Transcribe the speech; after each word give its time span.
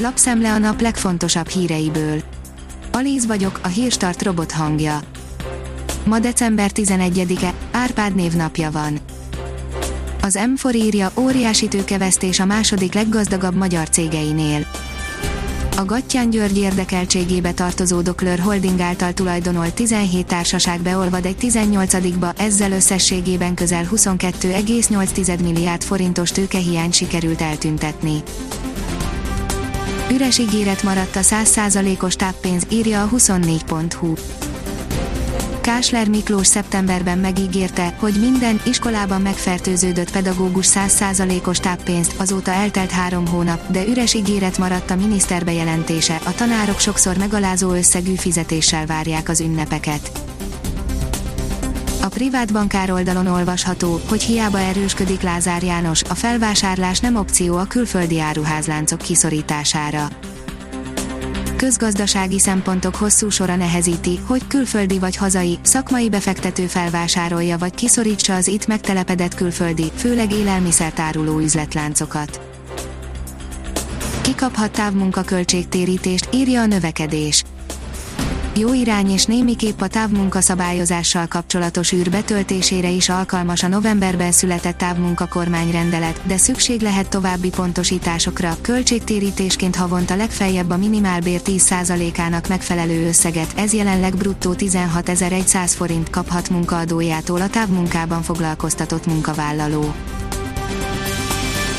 Lapszemle 0.00 0.52
a 0.52 0.58
nap 0.58 0.80
legfontosabb 0.80 1.48
híreiből. 1.48 2.22
Alíz 2.92 3.26
vagyok, 3.26 3.60
a 3.62 3.68
hírstart 3.68 4.22
robot 4.22 4.52
hangja. 4.52 5.00
Ma 6.04 6.18
december 6.18 6.70
11-e, 6.74 7.54
Árpád 7.70 8.14
névnapja 8.14 8.70
van. 8.70 8.98
Az 10.22 10.38
M4 10.56 10.74
írja, 10.74 11.10
óriási 11.18 11.68
tőkevesztés 11.68 12.40
a 12.40 12.44
második 12.44 12.94
leggazdagabb 12.94 13.54
magyar 13.54 13.88
cégeinél. 13.88 14.66
A 15.76 15.84
Gattyán 15.84 16.30
György 16.30 16.58
érdekeltségébe 16.58 17.52
tartozó 17.52 18.00
Doklör 18.00 18.38
Holding 18.38 18.80
által 18.80 19.12
tulajdonolt 19.12 19.74
17 19.74 20.26
társaság 20.26 20.80
beolvad 20.80 21.24
egy 21.24 21.36
18-ba, 21.40 22.40
ezzel 22.40 22.72
összességében 22.72 23.54
közel 23.54 23.88
22,8 23.94 25.42
milliárd 25.42 25.82
forintos 25.82 26.30
tőkehiányt 26.30 26.94
sikerült 26.94 27.40
eltüntetni. 27.40 28.22
Üres 30.12 30.38
ígéret 30.38 30.82
maradt 30.82 31.16
a 31.16 31.20
100%-os 31.20 32.14
táppénz, 32.14 32.66
írja 32.70 33.02
a 33.02 33.08
24.hu. 33.08 34.14
Kásler 35.60 36.08
Miklós 36.08 36.46
szeptemberben 36.46 37.18
megígérte, 37.18 37.94
hogy 37.98 38.14
minden 38.20 38.60
iskolában 38.66 39.20
megfertőződött 39.20 40.10
pedagógus 40.10 40.66
100%-os 40.70 41.58
táppénzt, 41.58 42.20
azóta 42.20 42.50
eltelt 42.50 42.90
három 42.90 43.26
hónap, 43.26 43.70
de 43.70 43.86
üres 43.86 44.14
ígéret 44.14 44.58
maradt 44.58 44.90
a 44.90 44.96
miniszter 44.96 45.44
bejelentése, 45.44 46.20
a 46.24 46.34
tanárok 46.34 46.78
sokszor 46.78 47.16
megalázó 47.16 47.72
összegű 47.72 48.14
fizetéssel 48.14 48.86
várják 48.86 49.28
az 49.28 49.40
ünnepeket. 49.40 50.27
A 52.02 52.08
privát 52.08 52.52
bankár 52.52 52.90
oldalon 52.90 53.26
olvasható, 53.26 54.00
hogy 54.08 54.22
hiába 54.22 54.58
erősködik 54.58 55.20
Lázár 55.20 55.62
János, 55.62 56.02
a 56.02 56.14
felvásárlás 56.14 57.00
nem 57.00 57.16
opció 57.16 57.56
a 57.56 57.64
külföldi 57.64 58.20
áruházláncok 58.20 58.98
kiszorítására 58.98 60.08
közgazdasági 61.58 62.38
szempontok 62.38 62.94
hosszú 62.94 63.28
sora 63.28 63.56
nehezíti, 63.56 64.18
hogy 64.26 64.46
külföldi 64.46 64.98
vagy 64.98 65.16
hazai, 65.16 65.58
szakmai 65.62 66.08
befektető 66.08 66.66
felvásárolja 66.66 67.58
vagy 67.58 67.74
kiszorítsa 67.74 68.34
az 68.34 68.48
itt 68.48 68.66
megtelepedett 68.66 69.34
külföldi, 69.34 69.92
főleg 69.94 70.32
élelmiszertáruló 70.32 71.38
üzletláncokat. 71.38 72.40
Kikaphat 74.20 74.70
távmunkaköltségtérítést, 74.70 76.28
írja 76.32 76.60
a 76.60 76.66
növekedés 76.66 77.44
jó 78.58 78.72
irány 78.72 79.10
és 79.10 79.24
némiképp 79.24 79.80
a 79.80 79.86
távmunkaszabályozással 79.86 81.26
kapcsolatos 81.26 81.92
űr 81.92 82.10
betöltésére 82.10 82.88
is 82.88 83.08
alkalmas 83.08 83.62
a 83.62 83.68
novemberben 83.68 84.32
született 84.32 84.76
távmunkakormányrendelet, 84.76 86.20
de 86.24 86.36
szükség 86.36 86.80
lehet 86.80 87.08
további 87.08 87.48
pontosításokra, 87.48 88.56
költségtérítésként 88.60 89.76
havonta 89.76 90.16
legfeljebb 90.16 90.70
a 90.70 90.76
minimálbér 90.76 91.40
10%-ának 91.44 92.48
megfelelő 92.48 93.06
összeget, 93.06 93.52
ez 93.56 93.72
jelenleg 93.72 94.16
bruttó 94.16 94.54
16.100 94.58 95.72
forint 95.74 96.10
kaphat 96.10 96.50
munkaadójától 96.50 97.40
a 97.40 97.48
távmunkában 97.48 98.22
foglalkoztatott 98.22 99.06
munkavállaló. 99.06 99.94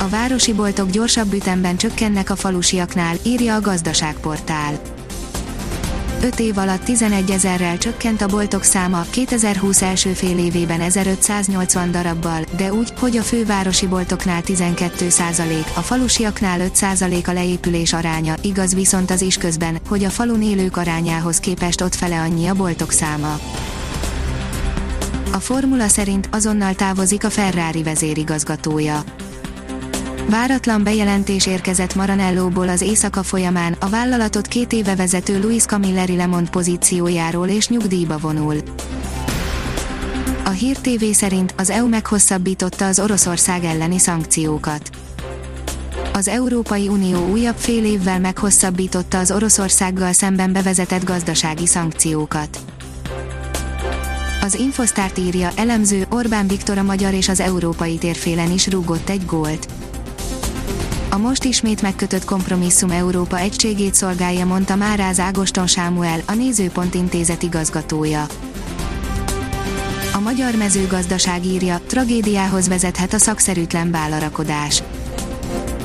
A 0.00 0.08
városi 0.08 0.52
boltok 0.52 0.90
gyorsabb 0.90 1.32
ütemben 1.32 1.76
csökkennek 1.76 2.30
a 2.30 2.36
falusiaknál, 2.36 3.16
írja 3.22 3.54
a 3.54 3.60
gazdaságportál 3.60 4.80
5 6.22 6.40
év 6.40 6.58
alatt 6.58 6.82
11 6.82 7.30
ezerrel 7.30 7.78
csökkent 7.78 8.20
a 8.20 8.26
boltok 8.26 8.62
száma, 8.62 9.04
2020 9.10 9.82
első 9.82 10.12
fél 10.12 10.38
évében 10.38 10.80
1580 10.80 11.90
darabbal, 11.90 12.44
de 12.56 12.72
úgy, 12.72 12.92
hogy 12.98 13.16
a 13.16 13.22
fővárosi 13.22 13.86
boltoknál 13.86 14.42
12% 14.46 15.74
a 15.74 15.80
falusiaknál 15.80 16.60
5% 16.74 17.28
a 17.28 17.32
leépülés 17.32 17.92
aránya, 17.92 18.34
igaz 18.42 18.74
viszont 18.74 19.10
az 19.10 19.22
is 19.22 19.36
közben, 19.36 19.78
hogy 19.88 20.04
a 20.04 20.10
falun 20.10 20.42
élők 20.42 20.76
arányához 20.76 21.38
képest 21.38 21.80
ott 21.80 21.94
fele 21.94 22.20
annyi 22.20 22.46
a 22.46 22.54
boltok 22.54 22.92
száma. 22.92 23.38
A 25.32 25.38
formula 25.38 25.88
szerint 25.88 26.28
azonnal 26.32 26.74
távozik 26.74 27.24
a 27.24 27.30
Ferrari 27.30 27.82
vezérigazgatója. 27.82 29.02
Váratlan 30.28 30.82
bejelentés 30.82 31.46
érkezett 31.46 31.94
Maranellóból 31.94 32.68
az 32.68 32.80
éjszaka 32.80 33.22
folyamán, 33.22 33.76
a 33.80 33.88
vállalatot 33.88 34.46
két 34.46 34.72
éve 34.72 34.94
vezető 34.94 35.40
Luis 35.40 35.62
Camilleri 35.62 36.16
lemond 36.16 36.50
pozíciójáról 36.50 37.48
és 37.48 37.68
nyugdíjba 37.68 38.18
vonul. 38.18 38.56
A 40.44 40.48
Hír 40.50 40.76
TV 40.76 41.04
szerint 41.12 41.54
az 41.56 41.70
EU 41.70 41.88
meghosszabbította 41.88 42.86
az 42.86 43.00
Oroszország 43.00 43.64
elleni 43.64 43.98
szankciókat. 43.98 44.90
Az 46.12 46.28
Európai 46.28 46.88
Unió 46.88 47.28
újabb 47.28 47.56
fél 47.56 47.84
évvel 47.84 48.20
meghosszabbította 48.20 49.18
az 49.18 49.30
Oroszországgal 49.30 50.12
szemben 50.12 50.52
bevezetett 50.52 51.04
gazdasági 51.04 51.66
szankciókat. 51.66 52.58
Az 54.42 54.54
Infosztárt 54.54 55.18
írja, 55.18 55.50
elemző 55.56 56.06
Orbán 56.10 56.46
Viktor 56.46 56.78
a 56.78 56.82
magyar 56.82 57.14
és 57.14 57.28
az 57.28 57.40
európai 57.40 57.96
térfélen 57.96 58.50
is 58.50 58.68
rúgott 58.68 59.08
egy 59.08 59.26
gólt. 59.26 59.68
A 61.12 61.18
most 61.18 61.44
ismét 61.44 61.82
megkötött 61.82 62.24
kompromisszum 62.24 62.90
Európa 62.90 63.38
egységét 63.38 63.94
szolgálja, 63.94 64.46
mondta 64.46 64.76
Máráz 64.76 65.18
Ágoston 65.20 65.66
Sámuel, 65.66 66.20
a 66.26 66.32
Nézőpont 66.34 66.94
Intézet 66.94 67.42
igazgatója. 67.42 68.26
A 70.14 70.20
magyar 70.20 70.54
mezőgazdaság 70.54 71.44
írja, 71.44 71.80
tragédiához 71.86 72.68
vezethet 72.68 73.12
a 73.12 73.18
szakszerűtlen 73.18 73.90
bálarakodás 73.90 74.82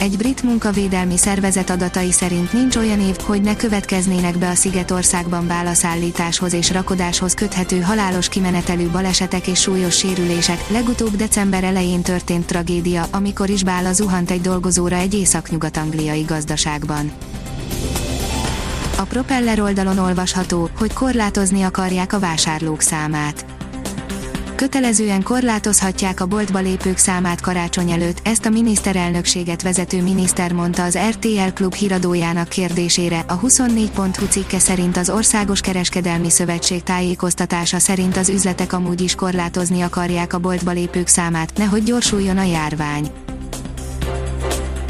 egy 0.00 0.16
brit 0.16 0.42
munkavédelmi 0.42 1.16
szervezet 1.16 1.70
adatai 1.70 2.12
szerint 2.12 2.52
nincs 2.52 2.76
olyan 2.76 3.00
év, 3.00 3.16
hogy 3.16 3.42
ne 3.42 3.56
következnének 3.56 4.38
be 4.38 4.48
a 4.48 4.54
Szigetországban 4.54 5.46
válaszállításhoz 5.46 6.52
és 6.52 6.70
rakodáshoz 6.70 7.34
köthető 7.34 7.80
halálos 7.80 8.28
kimenetelű 8.28 8.88
balesetek 8.88 9.46
és 9.46 9.60
súlyos 9.60 9.96
sérülések. 9.96 10.68
Legutóbb 10.68 11.16
december 11.16 11.64
elején 11.64 12.02
történt 12.02 12.46
tragédia, 12.46 13.06
amikor 13.10 13.48
is 13.50 13.64
bála 13.64 13.92
zuhant 13.92 14.30
egy 14.30 14.40
dolgozóra 14.40 14.96
egy 14.96 15.14
északnyugat-angliai 15.14 16.22
gazdaságban. 16.22 17.12
A 18.98 19.02
propeller 19.02 19.60
oldalon 19.60 19.98
olvasható, 19.98 20.70
hogy 20.78 20.92
korlátozni 20.92 21.62
akarják 21.62 22.12
a 22.12 22.18
vásárlók 22.18 22.80
számát 22.80 23.59
kötelezően 24.60 25.22
korlátozhatják 25.22 26.20
a 26.20 26.26
boltba 26.26 26.58
lépők 26.58 26.96
számát 26.96 27.40
karácsony 27.40 27.90
előtt, 27.90 28.20
ezt 28.22 28.46
a 28.46 28.50
miniszterelnökséget 28.50 29.62
vezető 29.62 30.02
miniszter 30.02 30.52
mondta 30.52 30.82
az 30.82 30.98
RTL 31.10 31.52
Klub 31.54 31.74
híradójának 31.74 32.48
kérdésére. 32.48 33.24
A 33.28 33.40
24.hu 33.40 34.26
cikke 34.26 34.58
szerint 34.58 34.96
az 34.96 35.10
Országos 35.10 35.60
Kereskedelmi 35.60 36.30
Szövetség 36.30 36.82
tájékoztatása 36.82 37.78
szerint 37.78 38.16
az 38.16 38.28
üzletek 38.28 38.72
amúgy 38.72 39.00
is 39.00 39.14
korlátozni 39.14 39.80
akarják 39.80 40.32
a 40.32 40.38
boltba 40.38 40.70
lépők 40.70 41.06
számát, 41.06 41.58
nehogy 41.58 41.82
gyorsuljon 41.82 42.38
a 42.38 42.44
járvány. 42.44 43.10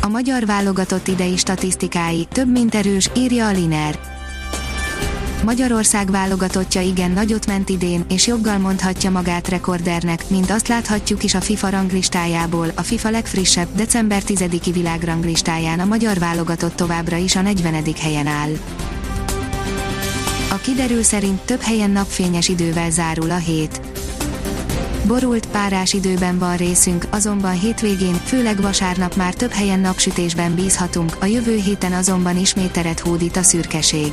A 0.03 0.09
magyar 0.09 0.47
válogatott 0.47 1.09
idei 1.09 1.37
statisztikái 1.37 2.27
több 2.33 2.51
mint 2.51 2.75
erős, 2.75 3.11
írja 3.17 3.47
a 3.47 3.51
Liner. 3.51 4.20
Magyarország 5.45 6.11
válogatottja 6.11 6.81
igen 6.81 7.11
nagyot 7.11 7.47
ment 7.47 7.69
idén, 7.69 8.05
és 8.09 8.27
joggal 8.27 8.59
mondhatja 8.59 9.11
magát 9.11 9.49
rekordernek, 9.49 10.29
mint 10.29 10.51
azt 10.51 10.69
láthatjuk 10.69 11.23
is 11.23 11.35
a 11.35 11.41
FIFA 11.41 11.69
ranglistájából, 11.69 12.67
a 12.75 12.83
FIFA 12.83 13.11
legfrissebb, 13.11 13.69
december 13.75 14.23
10-i 14.27 14.71
világranglistáján 14.73 15.81
a 15.81 15.85
magyar 15.85 16.19
válogatott 16.19 16.77
továbbra 16.77 17.17
is 17.17 17.37
a 17.37 17.41
40. 17.41 17.85
helyen 18.01 18.27
áll. 18.27 18.51
A 20.51 20.57
kiderül 20.57 21.03
szerint 21.03 21.41
több 21.41 21.61
helyen 21.61 21.91
napfényes 21.91 22.49
idővel 22.49 22.91
zárul 22.91 23.31
a 23.31 23.37
hét. 23.37 23.81
Borult, 25.07 25.47
párás 25.47 25.93
időben 25.93 26.39
van 26.39 26.57
részünk, 26.57 27.07
azonban 27.11 27.59
hétvégén, 27.59 28.21
főleg 28.25 28.61
vasárnap 28.61 29.17
már 29.17 29.35
több 29.35 29.53
helyen 29.53 29.81
napsütésben 29.81 30.55
bízhatunk, 30.55 31.17
a 31.21 31.25
jövő 31.25 31.57
héten 31.57 31.93
azonban 31.93 32.37
ismét 32.37 32.73
teret 32.73 33.01
hódít 33.01 33.37
a 33.37 33.43
szürkeség. 33.43 34.13